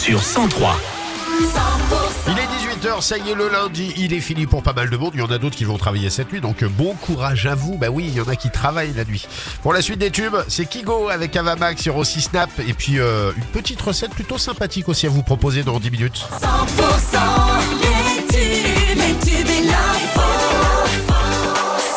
sur 0.00 0.22
103. 0.22 0.76
Il 2.26 2.32
est 2.32 2.86
18h, 2.86 3.02
ça 3.02 3.18
y 3.18 3.30
est, 3.30 3.34
le 3.34 3.50
lundi, 3.50 3.92
il 3.98 4.14
est 4.14 4.20
fini 4.20 4.46
pour 4.46 4.62
pas 4.62 4.72
mal 4.72 4.88
de 4.88 4.96
monde. 4.96 5.10
Il 5.12 5.20
y 5.20 5.22
en 5.22 5.30
a 5.30 5.36
d'autres 5.36 5.56
qui 5.56 5.66
vont 5.66 5.76
travailler 5.76 6.08
cette 6.08 6.32
nuit, 6.32 6.40
donc 6.40 6.64
bon 6.64 6.94
courage 6.94 7.44
à 7.46 7.54
vous. 7.54 7.76
Bah 7.76 7.88
oui, 7.90 8.06
il 8.08 8.14
y 8.14 8.20
en 8.22 8.28
a 8.28 8.34
qui 8.34 8.48
travaillent 8.50 8.94
la 8.94 9.04
nuit. 9.04 9.26
Pour 9.62 9.74
la 9.74 9.82
suite 9.82 9.98
des 9.98 10.10
tubes, 10.10 10.36
c'est 10.48 10.64
Kigo 10.64 11.10
avec 11.10 11.36
Avamax 11.36 11.82
sur 11.82 11.98
aussi 11.98 12.22
Snap. 12.22 12.48
Et 12.66 12.72
puis 12.72 12.98
euh, 12.98 13.32
une 13.36 13.44
petite 13.44 13.82
recette 13.82 14.12
plutôt 14.12 14.38
sympathique 14.38 14.88
aussi 14.88 15.06
à 15.06 15.10
vous 15.10 15.22
proposer 15.22 15.64
dans 15.64 15.78
10 15.78 15.90
minutes. 15.90 16.26
100% 16.40 16.46
les 17.82 18.26
tubes, 18.26 18.96
les 18.96 19.30
tubes 19.30 19.50
et 19.50 19.66
l'info. 19.66 20.20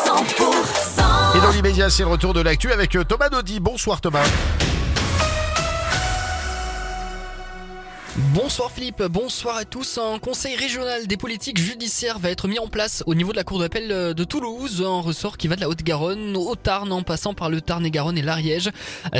100% 0.04 1.38
Et 1.38 1.40
dans 1.40 1.52
l'immédiat, 1.52 1.88
c'est 1.88 2.02
le 2.02 2.10
retour 2.10 2.34
de 2.34 2.42
l'actu 2.42 2.70
avec 2.70 2.96
euh, 2.96 3.04
Thomas 3.04 3.30
Naudy. 3.30 3.60
Bonsoir 3.60 4.02
Thomas. 4.02 4.24
Bonsoir 8.16 8.70
Philippe, 8.70 9.02
bonsoir 9.02 9.56
à 9.56 9.64
tous. 9.64 9.98
Un 9.98 10.20
conseil 10.20 10.54
régional 10.54 11.08
des 11.08 11.16
politiques 11.16 11.58
judiciaires 11.58 12.20
va 12.20 12.30
être 12.30 12.46
mis 12.46 12.60
en 12.60 12.68
place 12.68 13.02
au 13.06 13.14
niveau 13.16 13.32
de 13.32 13.36
la 13.36 13.42
cour 13.42 13.58
d'appel 13.58 13.88
de 13.88 14.24
Toulouse, 14.24 14.84
un 14.86 15.00
ressort 15.00 15.36
qui 15.36 15.48
va 15.48 15.56
de 15.56 15.60
la 15.60 15.68
Haute-Garonne 15.68 16.36
au 16.36 16.54
Tarn 16.54 16.92
en 16.92 17.02
passant 17.02 17.34
par 17.34 17.50
le 17.50 17.60
Tarn-et-Garonne 17.60 18.16
et 18.16 18.22
l'Ariège. 18.22 18.70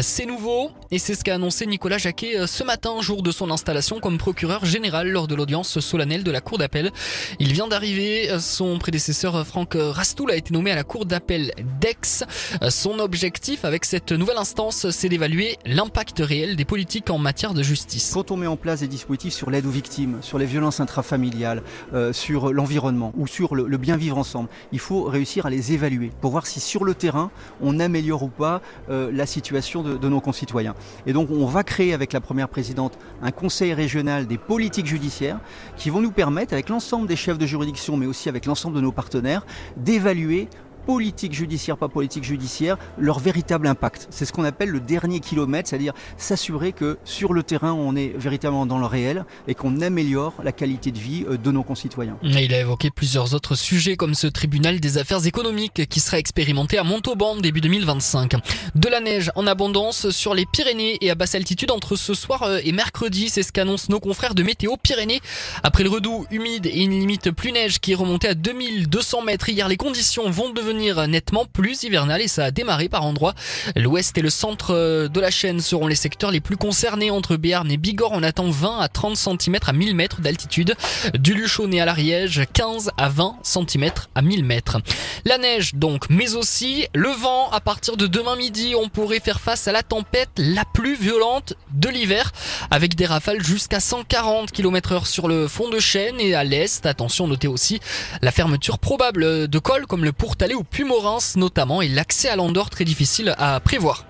C'est 0.01 0.27
nouveau 0.27 0.71
et 0.93 1.01
c'est 1.01 1.17
ce 1.17 1.25
qu'a 1.25 1.35
annoncé 1.35 1.67
Nicolas 1.67 1.99
Jacquet 1.99 2.47
ce 2.47 2.63
matin, 2.63 3.01
jour 3.01 3.25
de 3.25 3.33
son 3.33 3.51
installation 3.51 3.99
comme 3.99 4.17
procureur 4.17 4.65
général 4.65 5.09
lors 5.09 5.27
de 5.27 5.35
l'audience 5.35 5.81
solennelle 5.81 6.23
de 6.23 6.31
la 6.31 6.41
cour 6.41 6.59
d'appel. 6.59 6.93
Il 7.41 7.53
vient 7.53 7.67
d'arriver, 7.67 8.31
son 8.39 8.79
prédécesseur 8.79 9.45
Franck 9.45 9.75
Rastoul 9.77 10.31
a 10.31 10.37
été 10.37 10.55
nommé 10.55 10.71
à 10.71 10.77
la 10.77 10.85
cour 10.85 11.05
d'appel 11.05 11.53
d'Aix. 11.81 12.25
Son 12.69 13.01
objectif 13.01 13.65
avec 13.65 13.87
cette 13.87 14.13
nouvelle 14.13 14.39
instance, 14.39 14.89
c'est 14.91 15.09
d'évaluer 15.09 15.59
l'impact 15.67 16.21
réel 16.21 16.55
des 16.55 16.65
politiques 16.65 17.11
en 17.11 17.19
matière 17.19 17.55
de 17.55 17.65
justice. 17.65 18.13
Quand 18.15 18.31
on 18.31 18.37
met 18.37 18.47
en 18.47 18.57
place 18.57 18.84
dispositifs 18.89 19.35
sur 19.35 19.51
l'aide 19.51 19.67
aux 19.67 19.71
victimes, 19.71 20.19
sur 20.21 20.39
les 20.39 20.47
violences 20.47 20.81
intrafamiliales, 20.81 21.63
euh, 21.93 22.13
sur 22.13 22.53
l'environnement 22.53 23.13
ou 23.17 23.27
sur 23.27 23.55
le, 23.55 23.77
bien 23.77 23.97
vivre 23.97 24.19
ensemble, 24.19 24.49
il 24.73 24.79
faut 24.79 25.05
réussir 25.05 25.47
à 25.47 25.51
les 25.51 25.73
évaluer 25.73 26.11
pour 26.21 26.31
voir 26.31 26.47
si 26.47 26.61
sur 26.61 26.85
le 26.85 26.95
terrain 26.95 27.31
on 27.61 27.81
améliore 27.81 28.23
ou 28.23 28.29
pas 28.29 28.61
euh, 28.89 29.11
la 29.13 29.27
situation 29.27 29.83
de 29.83 30.09
nos 30.09 30.21
concitoyens. 30.21 30.75
Et 31.07 31.13
donc 31.13 31.31
on 31.31 31.47
va 31.47 31.65
créer 31.65 31.95
avec 31.95 32.13
la 32.13 32.21
première 32.21 32.49
présidente 32.49 32.99
un 33.23 33.31
conseil 33.31 33.75
régional 33.75 34.27
des 34.27 34.39
politiques 34.39 34.87
judiciaires 34.87 35.41
qui 35.77 35.91
vont 35.91 36.01
nous 36.01 36.13
permettre, 36.13 36.53
avec 36.53 36.69
l'ensemble 36.69 37.07
des 37.07 37.17
chefs 37.17 37.39
de 37.39 37.47
juridiction, 37.47 37.97
mais 37.97 38.07
aussi 38.07 38.29
avec 38.29 38.47
l'ensemble 38.47 38.77
de 38.77 38.81
nos 38.81 38.93
partenaires, 38.93 39.47
d'évaluer 39.77 40.49
politique 40.87 41.33
judiciaire, 41.33 41.77
pas 41.77 41.89
politique 41.89 42.25
judiciaire, 42.25 42.77
leur 42.99 43.19
véritable 43.19 43.67
impact. 43.67 44.07
C'est 44.11 44.25
ce 44.25 44.33
qu'on 44.33 44.45
appelle 44.45 44.69
le 44.69 44.81
dernier 44.81 45.21
kilomètre, 45.21 45.69
c'est-à-dire 45.69 45.95
s'assurer 46.17 46.73
que 46.73 46.99
sur 47.05 47.33
le 47.33 47.43
terrain, 47.43 47.73
on 47.73 47.97
est 47.97 48.13
véritablement 48.17 48.67
dans 48.67 48.79
le 48.79 48.87
réel 48.87 49.25
et 49.49 49.55
qu'on 49.55 49.81
améliore 49.81 50.35
la 50.43 50.53
qualité 50.53 50.91
de 50.91 50.99
vie 50.99 51.25
euh, 51.29 51.37
de 51.37 51.51
nos 51.51 51.63
concitoyens. 51.63 52.17
Il 52.23 52.55
a 52.55 52.61
évoqué 52.61 52.91
plusieurs 52.91 53.35
autres 53.35 53.55
sujets 53.55 53.97
comme 53.97 54.15
ce 54.15 54.27
tribunal 54.27 54.81
des 54.81 54.99
affaires 54.99 55.27
économiques 55.27 55.89
qui 55.89 56.01
sera 56.01 56.19
expérimenté 56.19 56.79
à 56.79 56.85
Montauban 56.85 57.37
début 57.37 57.61
2025. 57.61 58.35
De 58.75 58.89
la 58.89 59.01
neige 59.01 59.31
en 59.35 59.47
abondance 59.47 60.11
sur 60.11 60.35
les 60.35 60.47
Pyrénées 60.47 60.99
et 61.01 61.11
à 61.11 61.15
basse 61.15 61.35
altitude 61.35 61.71
entre 61.71 61.97
ce 61.97 62.15
soir 62.15 62.43
euh, 62.43 62.59
et 62.63 62.73
mercredi, 62.73 63.29
c'est 63.29 63.43
ce 63.43 63.53
qu'annoncent 63.53 63.87
nos 63.89 64.01
confrères 64.01 64.35
de 64.35 64.43
Météo 64.43 64.77
Pyrénées. 64.77 65.21
Après 65.63 65.83
le 65.83 65.91
redout 65.91 66.27
humide 66.31 66.67
et 66.67 66.83
une 66.83 66.99
limite 66.99 67.31
plus 67.31 67.53
neige 67.53 67.81
qui 67.81 67.93
est 67.93 67.97
remontée 67.97 68.29
à 68.29 68.35
2200 68.35 69.23
mètres 69.23 69.49
hier, 69.49 69.69
les 69.69 69.77
conditions 69.77 70.31
vont 70.31 70.51
devenir 70.51 70.74
nettement 70.79 71.45
plus 71.47 71.83
hivernales 71.83 72.23
et 72.23 72.29
ça 72.29 72.47
a 72.47 72.51
démarré 72.51 72.89
par 72.89 73.05
endroits. 73.05 73.35
L'ouest 73.77 74.17
et 74.19 74.23
le 74.23 74.31
centre 74.31 74.75
euh, 74.75 75.09
de 75.09 75.21
la 75.21 75.31
chaîne 75.31 75.61
seront 75.61 75.87
les 75.87 75.95
secteurs 75.95 76.31
les 76.31 76.41
plus 76.41 76.57
concernés 76.57 77.11
entre 77.11 77.37
Béarn 77.37 77.71
et 77.71 77.77
Bigorre. 77.77 78.13
On 78.13 78.23
attend 78.23 78.51
20 78.51 78.81
à 78.81 78.89
30 78.89 79.17
cm 79.17 79.57
à 79.67 79.73
1000 79.73 79.95
mètres 79.95 80.21
d'altitude. 80.21 80.75
Du 81.15 81.35
Luchonnet 81.35 81.81
à 81.81 81.85
l'Ariège, 81.85 82.43
15 82.53 82.91
à 82.97 83.09
20 83.09 83.37
cm 83.43 83.91
à 84.15 84.23
1000 84.23 84.45
mètres. 84.45 84.79
La 85.25 85.39
neige 85.39 85.75
donc, 85.75 86.05
mais 86.11 86.35
aussi 86.35 86.87
le 86.95 87.09
vent. 87.09 87.51
À 87.51 87.61
partir 87.61 87.97
de 87.97 88.07
demain 88.07 88.37
midi, 88.37 88.75
on 88.77 88.89
pourrait 88.89 89.21
faire 89.21 89.41
face 89.41 89.69
à 89.69 89.73
la 89.73 89.83
tempête 89.83 90.31
la 90.37 90.65
plus 90.65 90.97
violente 90.97 91.55
de 91.73 91.89
l'hiver, 91.89 92.33
avec 92.71 92.95
des 92.95 93.07
rafales 93.07 93.43
jusqu'à 93.43 93.81
140 93.81 94.51
km 94.51 94.93
heure 94.93 95.07
sur 95.07 95.29
le 95.29 95.49
fond 95.49 95.69
de 95.69 95.79
chaîne 95.79 96.21
et 96.21 96.35
à 96.35 96.45
l'est. 96.45 96.87
Attention, 96.87 97.27
notez 97.27 97.49
aussi 97.49 97.81
la 98.23 98.31
fermeture 98.31 98.79
probable 98.79 99.49
de 99.49 99.59
cols 99.59 99.87
comme 99.87 100.05
le 100.05 100.13
Pourtalais 100.13 100.55
ou 100.55 100.64
Pumorins 100.71 101.37
notamment 101.37 101.83
et 101.83 101.89
l'accès 101.89 102.29
à 102.29 102.37
l'Andorre 102.37 102.71
très 102.71 102.85
difficile 102.85 103.35
à 103.39 103.61
prévoir. 103.61 104.05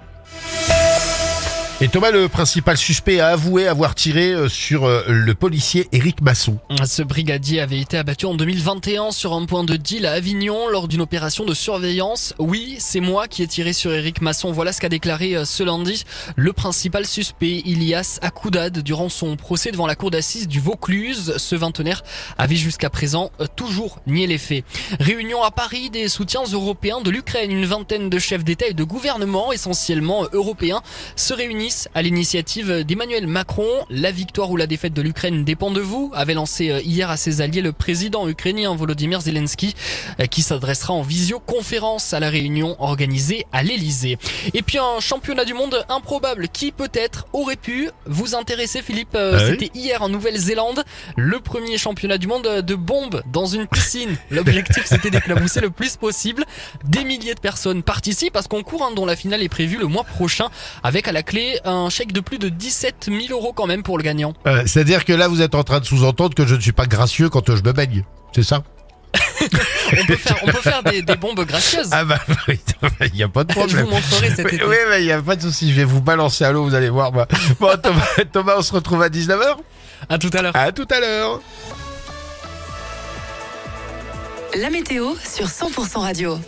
Et 1.80 1.88
Thomas, 1.88 2.12
le 2.12 2.28
principal 2.28 2.76
suspect, 2.76 3.18
a 3.18 3.30
avoué 3.30 3.66
avoir 3.66 3.96
tiré 3.96 4.30
euh, 4.30 4.48
sur 4.48 4.84
euh, 4.84 5.02
le 5.08 5.34
policier 5.34 5.88
Éric 5.90 6.20
Masson. 6.20 6.56
Ce 6.86 7.02
brigadier 7.02 7.58
avait 7.58 7.80
été 7.80 7.96
abattu 7.96 8.26
en 8.26 8.34
2021 8.34 9.10
sur 9.10 9.32
un 9.32 9.44
point 9.44 9.64
de 9.64 9.74
deal 9.74 10.06
à 10.06 10.12
Avignon 10.12 10.68
lors 10.68 10.86
d'une 10.86 11.00
opération 11.00 11.44
de 11.44 11.52
surveillance. 11.52 12.32
Oui, 12.38 12.76
c'est 12.78 13.00
moi 13.00 13.26
qui 13.26 13.42
ai 13.42 13.48
tiré 13.48 13.72
sur 13.72 13.92
Éric 13.92 14.20
Masson. 14.20 14.52
Voilà 14.52 14.72
ce 14.72 14.80
qu'a 14.80 14.88
déclaré 14.88 15.34
euh, 15.34 15.44
ce 15.44 15.64
lundi 15.64 16.04
le 16.36 16.52
principal 16.52 17.06
suspect, 17.06 17.62
Ilias 17.64 18.20
Akoudad, 18.22 18.78
durant 18.78 19.08
son 19.08 19.34
procès 19.34 19.72
devant 19.72 19.88
la 19.88 19.96
cour 19.96 20.12
d'assises 20.12 20.46
du 20.46 20.60
Vaucluse. 20.60 21.34
Ce 21.38 21.56
vingtenaire 21.56 22.04
avait 22.38 22.54
jusqu'à 22.54 22.88
présent 22.88 23.32
toujours 23.56 23.98
nié 24.06 24.28
les 24.28 24.38
faits. 24.38 24.64
Réunion 25.00 25.42
à 25.42 25.50
Paris 25.50 25.90
des 25.90 26.08
soutiens 26.08 26.44
européens 26.44 27.00
de 27.00 27.10
l'Ukraine. 27.10 27.50
Une 27.50 27.66
vingtaine 27.66 28.10
de 28.10 28.18
chefs 28.20 28.44
d'État 28.44 28.68
et 28.68 28.74
de 28.74 28.84
gouvernement, 28.84 29.50
essentiellement 29.50 30.24
européens, 30.32 30.80
se 31.16 31.34
réunissent 31.34 31.63
à 31.94 32.02
l'initiative 32.02 32.84
d'Emmanuel 32.84 33.26
Macron. 33.26 33.66
La 33.88 34.10
victoire 34.10 34.50
ou 34.50 34.56
la 34.56 34.66
défaite 34.66 34.92
de 34.92 35.02
l'Ukraine 35.02 35.44
dépend 35.44 35.70
de 35.70 35.80
vous, 35.80 36.10
avait 36.14 36.34
lancé 36.34 36.70
euh, 36.70 36.80
hier 36.80 37.10
à 37.10 37.16
ses 37.16 37.40
alliés 37.40 37.62
le 37.62 37.72
président 37.72 38.28
ukrainien 38.28 38.74
Volodymyr 38.74 39.20
Zelensky, 39.20 39.74
euh, 40.20 40.26
qui 40.26 40.42
s'adressera 40.42 40.92
en 40.92 41.02
visioconférence 41.02 42.12
à 42.12 42.20
la 42.20 42.28
réunion 42.28 42.76
organisée 42.80 43.46
à 43.52 43.62
l'Elysée. 43.62 44.18
Et 44.52 44.62
puis 44.62 44.78
un 44.78 45.00
championnat 45.00 45.44
du 45.44 45.54
monde 45.54 45.84
improbable 45.88 46.48
qui 46.48 46.72
peut-être 46.72 47.26
aurait 47.32 47.56
pu 47.56 47.90
vous 48.06 48.34
intéresser, 48.34 48.82
Philippe. 48.82 49.14
Euh, 49.14 49.38
Ah 49.38 49.44
oui 49.44 49.56
C'était 49.58 49.78
hier 49.78 50.02
en 50.02 50.08
Nouvelle-Zélande, 50.08 50.84
le 51.16 51.40
premier 51.40 51.78
championnat 51.78 52.18
du 52.18 52.26
monde 52.26 52.46
de 52.46 52.74
bombes 52.74 53.22
dans 53.32 53.46
une 53.46 53.66
piscine. 53.66 54.16
L'objectif 54.30 54.84
c'était 54.84 55.10
d'éclabousser 55.10 55.60
le 55.60 55.70
plus 55.70 55.96
possible. 55.96 56.44
Des 56.84 57.04
milliers 57.04 57.34
de 57.34 57.40
personnes 57.40 57.82
participent 57.82 58.36
à 58.36 58.42
ce 58.42 58.48
concours 58.48 58.82
hein, 58.82 58.92
dont 58.94 59.06
la 59.06 59.16
finale 59.16 59.42
est 59.42 59.48
prévue 59.48 59.78
le 59.78 59.86
mois 59.86 60.04
prochain 60.04 60.48
avec 60.82 61.08
à 61.08 61.12
la 61.12 61.22
clé 61.22 61.53
un 61.64 61.88
chèque 61.90 62.12
de 62.12 62.20
plus 62.20 62.38
de 62.38 62.48
17 62.48 63.08
000 63.08 63.18
euros 63.30 63.52
quand 63.52 63.66
même 63.66 63.82
pour 63.82 63.96
le 63.98 64.02
gagnant. 64.04 64.34
Euh, 64.46 64.62
C'est-à-dire 64.66 65.04
que 65.04 65.12
là, 65.12 65.28
vous 65.28 65.40
êtes 65.42 65.54
en 65.54 65.62
train 65.64 65.80
de 65.80 65.84
sous-entendre 65.84 66.34
que 66.34 66.46
je 66.46 66.54
ne 66.54 66.60
suis 66.60 66.72
pas 66.72 66.86
gracieux 66.86 67.28
quand 67.28 67.46
je 67.54 67.62
me 67.62 67.72
baigne. 67.72 68.04
C'est 68.34 68.42
ça 68.42 68.62
On 70.00 70.06
peut 70.06 70.16
faire, 70.16 70.36
on 70.42 70.46
peut 70.46 70.60
faire 70.60 70.82
des, 70.82 71.02
des 71.02 71.16
bombes 71.16 71.44
gracieuses. 71.44 71.88
Ah 71.92 72.04
bah 72.04 72.18
oui, 72.48 72.58
il 73.06 73.12
n'y 73.14 73.22
a 73.22 73.28
pas 73.28 73.44
de 73.44 73.52
Je 73.52 73.58
vous 73.60 73.66
problème. 73.66 73.86
montrerai 73.88 74.30
cet 74.30 74.46
Oui, 74.46 74.54
été. 74.56 74.64
oui, 74.64 74.76
mais 74.90 75.02
il 75.02 75.06
n'y 75.06 75.12
a 75.12 75.22
pas 75.22 75.36
de 75.36 75.42
souci. 75.42 75.70
Je 75.70 75.76
vais 75.76 75.84
vous 75.84 76.00
balancer 76.00 76.44
à 76.44 76.50
l'eau, 76.52 76.64
vous 76.64 76.74
allez 76.74 76.88
voir. 76.88 77.12
moi. 77.12 77.28
Bon, 77.60 77.70
Thomas, 77.82 78.06
Thomas, 78.32 78.54
on 78.58 78.62
se 78.62 78.72
retrouve 78.72 79.02
à 79.02 79.08
19h. 79.08 79.56
À 80.08 80.18
tout 80.18 80.30
à 80.32 80.42
l'heure. 80.42 80.56
À 80.56 80.72
tout 80.72 80.86
à 80.90 80.98
l'heure. 81.00 81.40
La 84.60 84.70
météo 84.70 85.14
sur 85.22 85.46
100% 85.46 85.98
radio. 85.98 86.38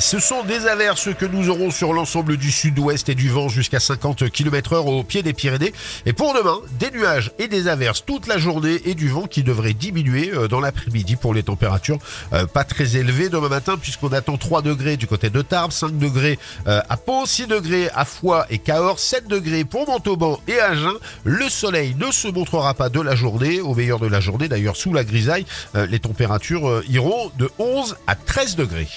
Ce 0.00 0.18
sont 0.18 0.42
des 0.42 0.66
averses 0.66 1.14
que 1.14 1.24
nous 1.24 1.50
aurons 1.50 1.70
sur 1.70 1.92
l'ensemble 1.92 2.36
du 2.36 2.50
sud-ouest 2.50 3.08
et 3.08 3.14
du 3.14 3.28
vent 3.28 3.48
jusqu'à 3.48 3.78
50 3.78 4.28
km 4.28 4.72
heure 4.72 4.86
au 4.86 5.04
pied 5.04 5.22
des 5.22 5.32
Pyrénées. 5.32 5.72
Et 6.04 6.12
pour 6.12 6.34
demain, 6.34 6.58
des 6.80 6.90
nuages 6.90 7.30
et 7.38 7.46
des 7.46 7.68
averses 7.68 8.04
toute 8.04 8.26
la 8.26 8.36
journée 8.36 8.80
et 8.86 8.94
du 8.94 9.08
vent 9.08 9.26
qui 9.26 9.44
devrait 9.44 9.72
diminuer 9.72 10.32
euh, 10.34 10.48
dans 10.48 10.60
l'après-midi 10.60 11.14
pour 11.14 11.32
les 11.32 11.44
températures 11.44 11.98
euh, 12.32 12.44
pas 12.44 12.64
très 12.64 12.96
élevées 12.96 13.28
demain 13.28 13.48
matin 13.48 13.76
puisqu'on 13.80 14.08
attend 14.08 14.36
3 14.36 14.62
degrés 14.62 14.96
du 14.96 15.06
côté 15.06 15.30
de 15.30 15.42
Tarbes, 15.42 15.70
5 15.70 15.96
degrés 15.96 16.40
euh, 16.66 16.80
à 16.88 16.96
Pau, 16.96 17.24
6 17.24 17.46
degrés 17.46 17.88
à 17.94 18.04
Foix 18.04 18.46
et 18.50 18.58
Cahors, 18.58 18.98
7 18.98 19.28
degrés 19.28 19.64
pour 19.64 19.86
Montauban 19.86 20.40
et 20.48 20.58
Agen. 20.58 20.94
Le 21.22 21.48
soleil 21.48 21.94
ne 21.94 22.10
se 22.10 22.26
montrera 22.26 22.74
pas 22.74 22.88
de 22.88 23.00
la 23.00 23.14
journée, 23.14 23.60
au 23.60 23.74
meilleur 23.74 24.00
de 24.00 24.08
la 24.08 24.20
journée 24.20 24.48
d'ailleurs 24.48 24.76
sous 24.76 24.92
la 24.92 25.04
grisaille, 25.04 25.46
les 25.74 26.00
températures 26.00 26.82
iront 26.88 27.30
de 27.38 27.48
11 27.58 27.96
à 28.06 28.16
13 28.16 28.56
degrés. 28.56 28.88